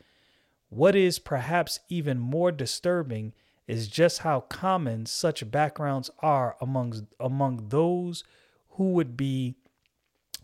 what 0.70 0.96
is 0.96 1.20
perhaps 1.20 1.80
even 1.89 2.20
more 2.20 2.51
disturbing 2.51 3.34
is 3.67 3.88
just 3.88 4.19
how 4.19 4.41
common 4.41 5.05
such 5.05 5.50
backgrounds 5.50 6.10
are 6.19 6.55
among 6.62 7.07
among 7.19 7.69
those 7.69 8.24
who 8.72 8.91
would 8.91 9.17
be 9.17 9.55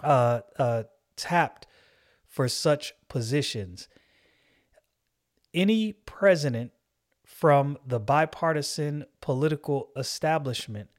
uh, 0.02 0.42
uh, 0.58 0.84
tapped 1.16 1.68
for 2.28 2.48
such 2.48 2.94
positions. 3.08 3.88
Any 5.54 5.94
president 5.94 6.72
from 7.24 7.78
the 7.86 8.00
bipartisan 8.00 9.06
political 9.20 9.90
establishment, 9.98 10.90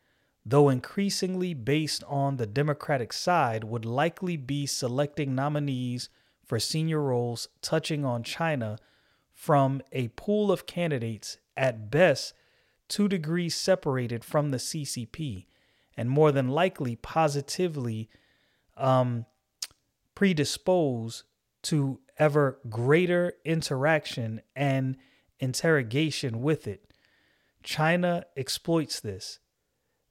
though 0.44 0.68
increasingly 0.68 1.54
based 1.54 2.04
on 2.06 2.36
the 2.36 2.46
Democratic 2.46 3.12
side, 3.12 3.64
would 3.64 3.84
likely 3.84 4.36
be 4.36 4.66
selecting 4.66 5.34
nominees 5.34 6.08
for 6.44 6.58
senior 6.58 7.00
roles 7.00 7.48
touching 7.62 8.04
on 8.04 8.22
China 8.22 8.78
from 9.32 9.80
a 9.92 10.08
pool 10.08 10.52
of 10.52 10.66
candidates 10.66 11.38
at 11.56 11.90
best 11.90 12.34
two 12.88 13.08
degrees 13.08 13.54
separated 13.54 14.24
from 14.24 14.50
the 14.50 14.58
CCP, 14.58 15.46
and 15.96 16.10
more 16.10 16.30
than 16.30 16.48
likely 16.48 16.96
positively 16.96 18.10
um, 18.76 19.24
predisposed 20.14 21.24
to 21.62 22.00
ever 22.18 22.58
greater 22.68 23.34
interaction 23.44 24.42
and 24.54 24.96
interrogation 25.38 26.42
with 26.42 26.66
it. 26.66 26.92
China 27.62 28.24
exploits 28.36 29.00
this. 29.00 29.38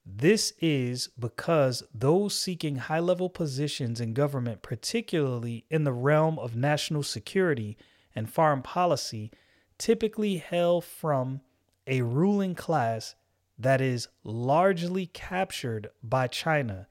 This 0.05 0.53
is 0.59 1.09
because 1.19 1.83
those 1.93 2.33
seeking 2.33 2.77
high 2.77 2.99
level 2.99 3.29
positions 3.29 4.01
in 4.01 4.13
government, 4.13 4.63
particularly 4.63 5.65
in 5.69 5.83
the 5.83 5.93
realm 5.93 6.39
of 6.39 6.55
national 6.55 7.03
security 7.03 7.77
and 8.15 8.29
foreign 8.29 8.63
policy, 8.63 9.31
typically 9.81 10.37
hail 10.37 10.79
from 10.79 11.41
a 11.87 12.03
ruling 12.03 12.53
class 12.53 13.15
that 13.57 13.81
is 13.81 14.07
largely 14.23 15.07
captured 15.07 15.89
by 16.03 16.27
China, 16.27 16.87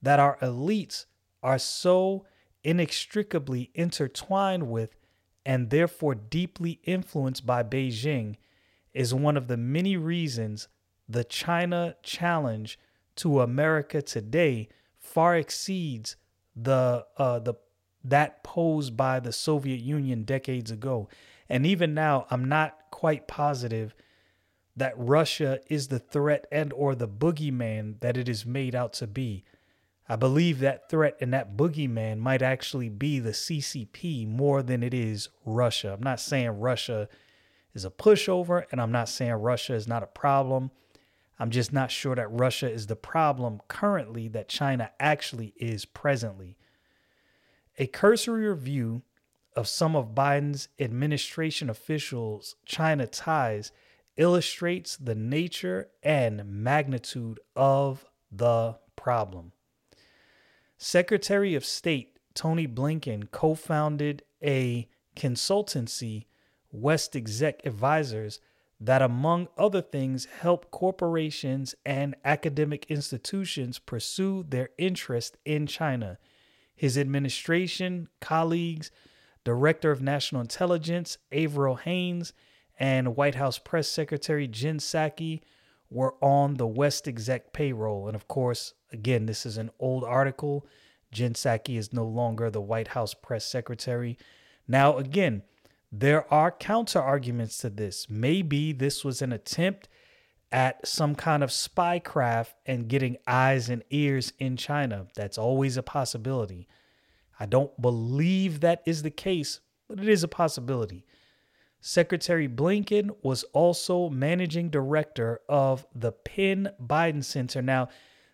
that 0.00 0.18
our 0.18 0.38
elites 0.38 1.04
are 1.42 1.58
so 1.58 2.24
inextricably 2.64 3.70
intertwined 3.74 4.70
with 4.70 4.96
and 5.44 5.68
therefore 5.68 6.14
deeply 6.14 6.80
influenced 6.84 7.44
by 7.44 7.62
Beijing 7.62 8.36
is 8.94 9.12
one 9.12 9.36
of 9.36 9.46
the 9.46 9.58
many 9.58 9.98
reasons 9.98 10.68
the 11.06 11.22
China 11.22 11.96
challenge 12.02 12.78
to 13.16 13.42
America 13.42 14.00
today 14.00 14.70
far 14.98 15.36
exceeds 15.36 16.16
the 16.56 17.04
uh, 17.18 17.40
the 17.40 17.54
that 18.02 18.42
posed 18.42 18.96
by 18.96 19.20
the 19.20 19.32
Soviet 19.32 19.80
Union 19.80 20.22
decades 20.22 20.70
ago. 20.70 21.10
And 21.48 21.66
even 21.66 21.94
now, 21.94 22.26
I'm 22.30 22.48
not 22.48 22.76
quite 22.90 23.28
positive 23.28 23.94
that 24.76 24.94
Russia 24.96 25.60
is 25.68 25.88
the 25.88 25.98
threat 25.98 26.46
and 26.52 26.72
or 26.72 26.94
the 26.94 27.08
boogeyman 27.08 28.00
that 28.00 28.16
it 28.16 28.28
is 28.28 28.44
made 28.44 28.74
out 28.74 28.92
to 28.94 29.06
be. 29.06 29.44
I 30.08 30.16
believe 30.16 30.60
that 30.60 30.88
threat 30.88 31.16
and 31.20 31.32
that 31.32 31.56
boogeyman 31.56 32.18
might 32.18 32.42
actually 32.42 32.88
be 32.88 33.18
the 33.18 33.30
CCP 33.30 34.28
more 34.28 34.62
than 34.62 34.82
it 34.82 34.94
is 34.94 35.28
Russia. 35.44 35.94
I'm 35.94 36.02
not 36.02 36.20
saying 36.20 36.60
Russia 36.60 37.08
is 37.74 37.84
a 37.84 37.90
pushover, 37.90 38.64
and 38.70 38.80
I'm 38.80 38.92
not 38.92 39.08
saying 39.08 39.32
Russia 39.32 39.74
is 39.74 39.88
not 39.88 40.02
a 40.02 40.06
problem. 40.06 40.70
I'm 41.38 41.50
just 41.50 41.72
not 41.72 41.90
sure 41.90 42.14
that 42.14 42.30
Russia 42.30 42.70
is 42.70 42.86
the 42.86 42.96
problem 42.96 43.60
currently 43.68 44.28
that 44.28 44.48
China 44.48 44.90
actually 45.00 45.52
is 45.56 45.84
presently. 45.84 46.56
A 47.78 47.86
cursory 47.86 48.48
review 48.48 49.02
of 49.56 49.66
some 49.66 49.96
of 49.96 50.14
Biden's 50.14 50.68
administration 50.78 51.70
officials' 51.70 52.54
China 52.66 53.06
ties 53.06 53.72
illustrates 54.16 54.96
the 54.96 55.14
nature 55.14 55.88
and 56.02 56.44
magnitude 56.46 57.40
of 57.56 58.04
the 58.30 58.76
problem. 58.94 59.52
Secretary 60.78 61.54
of 61.54 61.64
State 61.64 62.18
Tony 62.34 62.68
Blinken 62.68 63.30
co 63.30 63.54
founded 63.54 64.22
a 64.42 64.88
consultancy, 65.16 66.26
West 66.70 67.16
Exec 67.16 67.64
Advisors, 67.64 68.40
that, 68.78 69.00
among 69.00 69.48
other 69.56 69.80
things, 69.80 70.26
help 70.40 70.70
corporations 70.70 71.74
and 71.86 72.14
academic 72.24 72.84
institutions 72.90 73.78
pursue 73.78 74.44
their 74.46 74.68
interest 74.76 75.38
in 75.46 75.66
China. 75.66 76.18
His 76.74 76.98
administration, 76.98 78.08
colleagues, 78.20 78.90
Director 79.46 79.92
of 79.92 80.02
National 80.02 80.40
Intelligence 80.40 81.18
Avril 81.30 81.76
Haines, 81.76 82.32
and 82.80 83.14
White 83.14 83.36
House 83.36 83.60
Press 83.60 83.86
Secretary 83.86 84.48
Jen 84.48 84.78
Psaki 84.78 85.40
were 85.88 86.14
on 86.20 86.54
the 86.54 86.66
West 86.66 87.06
exec 87.06 87.52
payroll. 87.52 88.08
And 88.08 88.16
of 88.16 88.26
course, 88.26 88.74
again, 88.92 89.26
this 89.26 89.46
is 89.46 89.56
an 89.56 89.70
old 89.78 90.02
article. 90.02 90.66
Jen 91.12 91.34
Psaki 91.34 91.78
is 91.78 91.92
no 91.92 92.04
longer 92.04 92.50
the 92.50 92.60
White 92.60 92.88
House 92.88 93.14
press 93.14 93.44
secretary. 93.44 94.18
Now, 94.66 94.98
again, 94.98 95.42
there 95.92 96.26
are 96.34 96.50
counter 96.50 96.98
arguments 97.00 97.58
to 97.58 97.70
this. 97.70 98.10
Maybe 98.10 98.72
this 98.72 99.04
was 99.04 99.22
an 99.22 99.32
attempt 99.32 99.88
at 100.50 100.84
some 100.84 101.14
kind 101.14 101.44
of 101.44 101.50
spycraft 101.50 102.54
and 102.66 102.88
getting 102.88 103.16
eyes 103.28 103.68
and 103.68 103.84
ears 103.90 104.32
in 104.40 104.56
China. 104.56 105.06
That's 105.14 105.38
always 105.38 105.76
a 105.76 105.84
possibility. 105.84 106.66
I 107.38 107.46
don't 107.46 107.80
believe 107.80 108.60
that 108.60 108.82
is 108.86 109.02
the 109.02 109.10
case, 109.10 109.60
but 109.88 110.00
it 110.00 110.08
is 110.08 110.22
a 110.22 110.28
possibility. 110.28 111.04
Secretary 111.80 112.48
Blinken 112.48 113.10
was 113.22 113.44
also 113.52 114.08
managing 114.08 114.70
director 114.70 115.40
of 115.48 115.86
the 115.94 116.12
Penn 116.12 116.70
Biden 116.82 117.22
Center. 117.22 117.62
Now, 117.62 117.88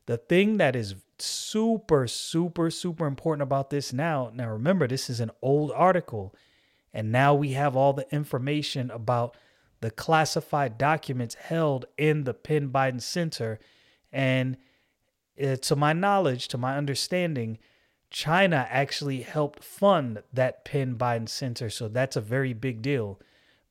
the 0.06 0.16
thing 0.16 0.56
that 0.56 0.74
is 0.74 0.94
super, 1.18 2.06
super, 2.06 2.70
super 2.70 3.06
important 3.06 3.42
about 3.42 3.70
this 3.70 3.92
now, 3.92 4.30
now 4.34 4.48
remember, 4.48 4.86
this 4.86 5.10
is 5.10 5.20
an 5.20 5.30
old 5.42 5.70
article, 5.72 6.34
and 6.92 7.12
now 7.12 7.34
we 7.34 7.52
have 7.52 7.76
all 7.76 7.92
the 7.92 8.10
information 8.14 8.90
about 8.90 9.36
the 9.80 9.90
classified 9.90 10.78
documents 10.78 11.34
held 11.34 11.86
in 11.98 12.24
the 12.24 12.34
Penn 12.34 12.70
Biden 12.70 13.02
Center. 13.02 13.58
And 14.12 14.56
uh, 15.42 15.56
to 15.56 15.76
my 15.76 15.92
knowledge, 15.92 16.48
to 16.48 16.58
my 16.58 16.76
understanding, 16.76 17.58
China 18.12 18.66
actually 18.70 19.22
helped 19.22 19.64
fund 19.64 20.22
that 20.33 20.64
Penn 20.64 20.96
Biden 20.96 21.29
Center. 21.29 21.70
So 21.70 21.88
that's 21.88 22.14
a 22.14 22.20
very 22.20 22.53
big 22.53 22.83
deal. 22.83 23.18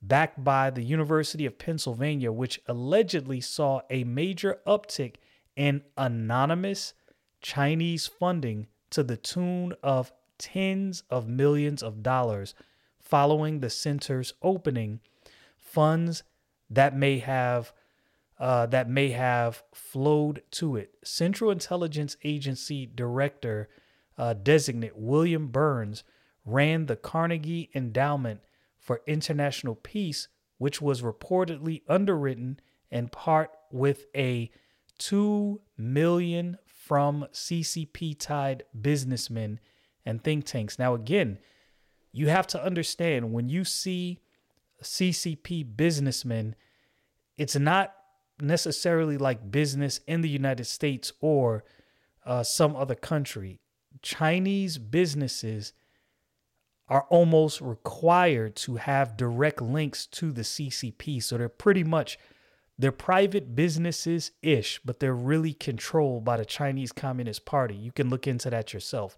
Backed 0.01 0.43
by 0.43 0.71
the 0.71 0.83
University 0.83 1.45
of 1.45 1.59
Pennsylvania, 1.59 2.31
which 2.31 2.59
allegedly 2.67 3.39
saw 3.39 3.81
a 3.91 4.03
major 4.03 4.59
uptick 4.65 5.15
in 5.55 5.83
anonymous 5.95 6.93
Chinese 7.41 8.07
funding 8.07 8.65
to 8.89 9.03
the 9.03 9.15
tune 9.15 9.73
of 9.83 10.11
tens 10.39 11.03
of 11.11 11.27
millions 11.27 11.83
of 11.83 12.01
dollars 12.01 12.55
following 12.99 13.59
the 13.59 13.69
center's 13.69 14.33
opening, 14.41 15.01
funds 15.57 16.23
that 16.69 16.95
may 16.95 17.19
have 17.19 17.73
uh, 18.39 18.65
that 18.65 18.89
may 18.89 19.09
have 19.09 19.61
flowed 19.71 20.41
to 20.49 20.75
it. 20.75 20.95
Central 21.03 21.51
Intelligence 21.51 22.17
Agency 22.23 22.87
Director 22.87 23.69
uh, 24.17 24.33
designate 24.33 24.97
William 24.97 25.47
Burns 25.47 26.03
ran 26.45 26.85
the 26.85 26.95
Carnegie 26.95 27.69
Endowment 27.73 28.41
for 28.79 29.01
International 29.07 29.75
Peace, 29.75 30.27
which 30.57 30.81
was 30.81 31.01
reportedly 31.01 31.81
underwritten 31.87 32.59
in 32.89 33.07
part 33.07 33.51
with 33.71 34.05
a 34.15 34.51
two 34.97 35.61
million 35.77 36.57
from 36.65 37.25
CCP 37.31 38.19
tied 38.19 38.63
businessmen 38.79 39.59
and 40.05 40.23
think 40.23 40.45
tanks. 40.45 40.77
Now, 40.77 40.93
again, 40.93 41.37
you 42.11 42.27
have 42.27 42.47
to 42.47 42.63
understand 42.63 43.31
when 43.31 43.49
you 43.49 43.63
see 43.63 44.19
CCP 44.83 45.77
businessmen, 45.77 46.55
it's 47.37 47.55
not 47.55 47.93
necessarily 48.41 49.17
like 49.17 49.51
business 49.51 49.99
in 50.07 50.21
the 50.21 50.29
United 50.29 50.65
States 50.65 51.13
or 51.21 51.63
uh, 52.25 52.43
some 52.43 52.75
other 52.75 52.95
country. 52.95 53.60
Chinese 54.01 54.77
businesses 54.77 55.73
are 56.87 57.05
almost 57.09 57.61
required 57.61 58.55
to 58.57 58.75
have 58.75 59.15
direct 59.15 59.61
links 59.61 60.05
to 60.05 60.31
the 60.31 60.41
CCP. 60.41 61.23
So 61.23 61.37
they're 61.37 61.49
pretty 61.49 61.83
much 61.83 62.19
they're 62.77 62.91
private 62.91 63.55
businesses 63.55 64.31
ish, 64.41 64.81
but 64.83 64.99
they're 64.99 65.13
really 65.13 65.53
controlled 65.53 66.25
by 66.25 66.37
the 66.37 66.45
Chinese 66.45 66.91
Communist 66.91 67.45
Party. 67.45 67.75
You 67.75 67.91
can 67.91 68.09
look 68.09 68.27
into 68.27 68.49
that 68.49 68.73
yourself. 68.73 69.17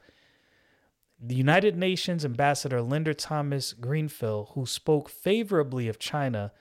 The 1.20 1.36
United 1.36 1.78
Nations 1.78 2.26
Ambassador 2.26 2.82
Linda 2.82 3.14
Thomas 3.14 3.72
Greenfield, 3.72 4.50
who 4.54 4.66
spoke 4.66 5.10
favorably 5.10 5.88
of 5.88 5.98
China 5.98 6.52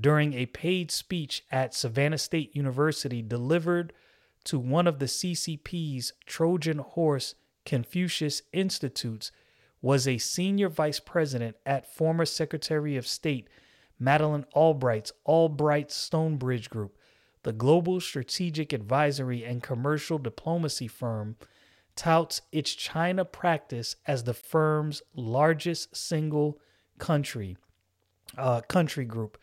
during 0.00 0.34
a 0.34 0.46
paid 0.46 0.90
speech 0.90 1.44
at 1.52 1.74
Savannah 1.74 2.18
State 2.18 2.56
University 2.56 3.22
delivered 3.22 3.92
to 4.44 4.58
one 4.58 4.88
of 4.88 4.98
the 4.98 5.06
CCP's 5.06 6.12
Trojan 6.26 6.78
Horse 6.78 7.36
Confucius 7.64 8.42
Institutes, 8.52 9.32
was 9.82 10.06
a 10.06 10.18
senior 10.18 10.68
vice 10.68 11.00
president 11.00 11.56
at 11.66 11.92
former 11.92 12.24
Secretary 12.24 12.96
of 12.96 13.06
State 13.06 13.48
Madeleine 13.98 14.46
Albright's 14.56 15.12
Albright 15.26 15.90
Stonebridge 15.90 16.70
Group, 16.70 16.96
the 17.42 17.52
global 17.52 18.00
strategic 18.00 18.72
advisory 18.72 19.44
and 19.44 19.62
commercial 19.62 20.18
diplomacy 20.18 20.88
firm, 20.88 21.36
touts 21.94 22.42
its 22.52 22.74
China 22.74 23.24
practice 23.24 23.96
as 24.06 24.24
the 24.24 24.34
firm's 24.34 25.02
largest 25.14 25.94
single 25.94 26.58
country 26.98 27.56
uh, 28.38 28.60
country 28.62 29.04
group. 29.04 29.36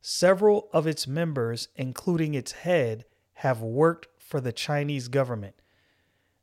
Several 0.00 0.68
of 0.72 0.86
its 0.86 1.06
members, 1.06 1.68
including 1.76 2.34
its 2.34 2.52
head, 2.52 3.04
have 3.34 3.60
worked 3.60 4.08
for 4.18 4.40
the 4.40 4.52
Chinese 4.52 5.08
government. 5.08 5.54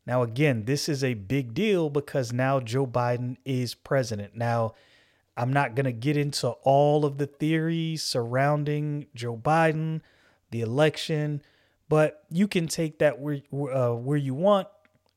Now, 0.09 0.23
again, 0.23 0.65
this 0.65 0.89
is 0.89 1.03
a 1.03 1.13
big 1.13 1.53
deal 1.53 1.91
because 1.91 2.33
now 2.33 2.59
Joe 2.59 2.87
Biden 2.87 3.37
is 3.45 3.75
president. 3.75 4.35
Now, 4.35 4.73
I'm 5.37 5.53
not 5.53 5.75
going 5.75 5.85
to 5.85 5.91
get 5.91 6.17
into 6.17 6.49
all 6.63 7.05
of 7.05 7.19
the 7.19 7.27
theories 7.27 8.01
surrounding 8.01 9.05
Joe 9.13 9.37
Biden, 9.37 10.01
the 10.49 10.61
election, 10.61 11.43
but 11.89 12.23
you 12.31 12.47
can 12.47 12.67
take 12.67 12.97
that 12.97 13.19
where 13.19 13.43
uh, 13.53 13.93
where 13.93 14.17
you 14.17 14.33
want. 14.33 14.67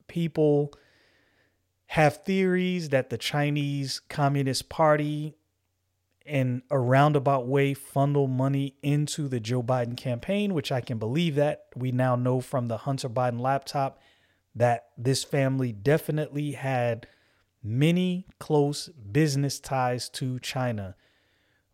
People 0.09 0.75
have 1.87 2.23
theories 2.25 2.91
that 2.91 3.09
the 3.09 3.17
Chinese 3.17 3.99
Communist 4.11 4.69
Party 4.69 5.37
in 6.27 6.65
a 6.71 6.79
roundabout 6.79 7.47
way 7.47 7.73
funnel 7.73 8.27
money 8.27 8.75
into 8.83 9.27
the 9.27 9.41
Joe 9.41 9.63
Biden 9.63 9.97
campaign, 9.97 10.53
which 10.53 10.71
I 10.71 10.83
can 10.83 10.99
believe 10.99 11.37
that. 11.37 11.69
We 11.75 11.93
now 11.93 12.15
know 12.15 12.43
from 12.43 12.67
the 12.67 12.77
Hunter 12.77 13.09
Biden 13.09 13.41
laptop 13.41 13.99
that 14.55 14.89
this 14.99 15.25
family 15.25 15.73
definitely 15.73 16.53
had 16.53 17.07
many 17.63 18.27
close 18.39 18.89
business 18.89 19.61
ties 19.61 20.09
to 20.09 20.39
China, 20.41 20.95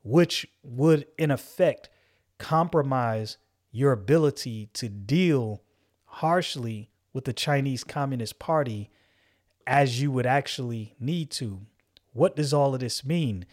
which 0.02 0.46
would, 0.62 1.06
in 1.16 1.30
effect, 1.30 1.88
compromise 2.38 3.38
your 3.70 3.92
ability 3.92 4.68
to 4.74 4.88
deal 4.88 5.62
harshly 6.04 6.90
with 7.12 7.24
the 7.24 7.32
Chinese 7.32 7.84
Communist 7.84 8.38
Party 8.38 8.90
as 9.66 10.00
you 10.00 10.10
would 10.10 10.26
actually 10.26 10.94
need 10.98 11.30
to. 11.30 11.60
What 12.12 12.36
does 12.36 12.52
all 12.52 12.74
of 12.74 12.80
this 12.80 13.04
mean? 13.04 13.44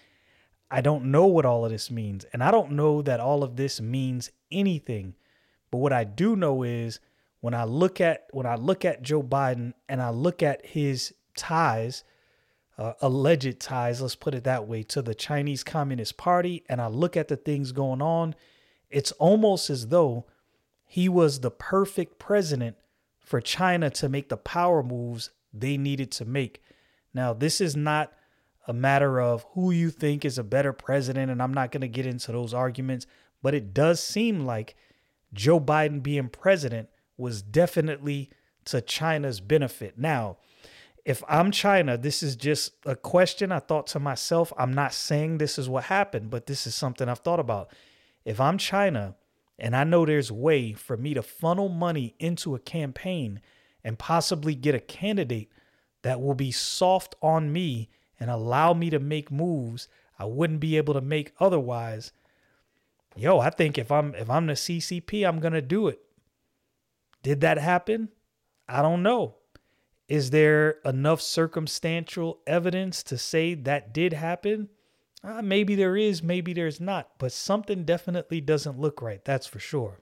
I 0.72 0.82
don't 0.82 1.06
know 1.06 1.26
what 1.26 1.46
all 1.46 1.66
of 1.66 1.72
this 1.72 1.92
means. 1.92 2.26
And 2.34 2.44
I 2.44 2.52
don't 2.52 2.72
know 2.72 3.02
that 3.02 3.20
all 3.20 3.44
of 3.44 3.56
this 3.56 3.80
means 3.82 4.32
anything. 4.52 5.16
But 5.72 5.80
what 5.80 5.94
I 5.94 6.04
do 6.04 6.36
know 6.36 6.64
is 6.64 7.00
when 7.46 7.54
I 7.54 7.64
look 7.64 8.02
at 8.02 8.26
when 8.32 8.48
I 8.48 8.56
look 8.56 8.86
at 8.86 9.04
Joe 9.04 9.22
Biden 9.22 9.74
and 9.88 10.02
I 10.02 10.10
look 10.10 10.42
at 10.42 10.66
his 10.66 11.14
ties, 11.38 12.04
uh, 12.76 12.94
alleged 13.02 13.60
ties, 13.60 14.02
let's 14.02 14.16
put 14.16 14.34
it 14.34 14.46
that 14.46 14.68
way, 14.68 14.82
to 14.82 15.04
the 15.04 15.14
Chinese 15.14 15.64
Communist 15.64 16.18
Party, 16.18 16.64
and 16.68 16.82
I 16.82 16.88
look 16.88 17.16
at 17.16 17.28
the 17.28 17.38
things 17.38 17.72
going 17.72 18.02
on, 18.02 18.34
it's 18.90 19.12
almost 19.12 19.70
as 19.70 19.90
though 19.90 20.26
he 20.88 21.08
was 21.08 21.42
the 21.42 21.52
perfect 21.52 22.18
president 22.18 22.78
for 23.20 23.40
China 23.40 23.92
to 23.92 24.10
make 24.10 24.30
the 24.30 24.38
power 24.38 24.82
moves 24.82 25.30
they 25.54 25.78
needed 25.78 26.12
to 26.14 26.26
make. 26.26 26.64
Now, 27.14 27.32
this 27.32 27.62
is 27.62 27.76
not 27.76 28.12
a 28.68 28.74
matter 28.74 29.22
of 29.22 29.46
who 29.52 29.70
you 29.70 29.92
think 29.92 30.26
is 30.26 30.40
a 30.40 30.44
better 30.44 30.74
president, 30.74 31.30
and 31.30 31.44
I'm 31.44 31.54
not 31.54 31.72
going 31.72 31.82
to 31.82 31.88
get 31.88 32.08
into 32.08 32.32
those 32.32 32.56
arguments, 32.56 33.06
but 33.44 33.54
it 33.54 33.72
does 33.72 34.02
seem 34.02 34.48
like 34.48 34.76
Joe 35.32 35.60
Biden 35.60 36.02
being 36.02 36.30
president 36.30 36.90
was 37.18 37.42
definitely 37.42 38.30
to 38.66 38.82
China's 38.82 39.40
benefit. 39.40 39.98
Now, 39.98 40.38
if 41.04 41.24
I'm 41.30 41.52
China, 41.52 41.98
this 41.98 42.24
is 42.24 42.36
just 42.36 42.74
a 42.86 42.96
question 42.96 43.52
I 43.52 43.60
thought 43.60 43.88
to 43.88 44.00
myself. 44.00 44.52
I'm 44.58 44.74
not 44.74 44.94
saying 44.94 45.38
this 45.38 45.60
is 45.60 45.70
what 45.70 45.86
happened, 45.86 46.30
but 46.30 46.48
this 46.48 46.66
is 46.66 46.74
something 46.74 47.08
I've 47.08 47.20
thought 47.20 47.40
about. 47.40 47.72
If 48.26 48.40
I'm 48.40 48.58
China 48.58 49.16
and 49.60 49.76
I 49.76 49.84
know 49.84 50.06
there's 50.06 50.32
a 50.32 50.36
way 50.36 50.74
for 50.74 50.98
me 50.98 51.14
to 51.14 51.22
funnel 51.22 51.70
money 51.70 52.16
into 52.20 52.56
a 52.56 52.60
campaign 52.60 53.40
and 53.84 54.00
possibly 54.00 54.56
get 54.56 54.74
a 54.74 54.80
candidate 54.80 55.52
that 56.02 56.22
will 56.22 56.34
be 56.34 56.52
soft 56.52 57.16
on 57.22 57.54
me 57.54 57.90
and 58.20 58.32
allow 58.32 58.74
me 58.74 58.90
to 58.90 59.00
make 59.00 59.32
moves 59.32 59.88
I 60.18 60.26
wouldn't 60.26 60.60
be 60.60 60.78
able 60.78 60.94
to 60.94 61.02
make 61.02 61.34
otherwise. 61.40 62.12
Yo, 63.16 63.40
I 63.40 63.50
think 63.50 63.78
if 63.78 63.92
I'm 63.92 64.14
if 64.16 64.30
I'm 64.30 64.48
the 64.48 64.54
CCP, 64.54 65.28
I'm 65.28 65.40
going 65.40 65.54
to 65.54 65.62
do 65.62 65.88
it. 65.88 66.00
Did 67.26 67.42
that 67.42 67.58
happen? 67.58 68.10
I 68.70 68.84
don't 68.84 69.02
know. 69.02 69.38
Is 70.08 70.30
there 70.30 70.78
enough 70.86 71.22
circumstantial 71.22 72.38
evidence 72.46 73.02
to 73.02 73.18
say 73.18 73.56
that 73.56 73.96
did 73.96 74.14
happen? 74.14 74.70
Uh, 75.24 75.42
maybe 75.42 75.74
there 75.74 75.98
is, 75.98 76.22
maybe 76.22 76.54
there's 76.54 76.80
not, 76.80 77.18
but 77.18 77.32
something 77.32 77.84
definitely 77.84 78.42
doesn't 78.42 78.80
look 78.80 79.02
right. 79.02 79.26
That's 79.26 79.48
for 79.48 79.58
sure. 79.58 80.02